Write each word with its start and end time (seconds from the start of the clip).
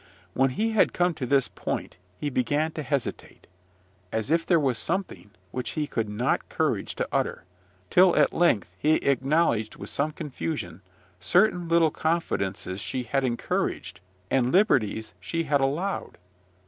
When 0.33 0.49
he 0.49 0.71
had 0.71 0.93
come 0.93 1.13
to 1.13 1.27
this 1.27 1.47
point, 1.47 1.97
he 2.19 2.31
began 2.31 2.71
to 2.71 2.81
hesitate, 2.81 3.45
as 4.11 4.31
if 4.31 4.47
there 4.47 4.59
was 4.59 4.79
something 4.79 5.29
which 5.51 5.71
he 5.77 5.87
had 5.95 6.09
not 6.09 6.49
courage 6.49 6.95
to 6.95 7.07
utter, 7.11 7.43
till 7.91 8.15
at 8.15 8.33
length 8.33 8.75
he 8.79 8.95
acknowledged 8.95 9.75
with 9.75 9.91
some 9.91 10.09
confusion 10.09 10.81
certain 11.19 11.67
little 11.69 11.91
confidences 11.91 12.79
she 12.81 13.03
had 13.03 13.23
encouraged, 13.23 13.99
and 14.31 14.51
liberties 14.51 15.13
she 15.19 15.43
had 15.43 15.61
allowed. 15.61 16.17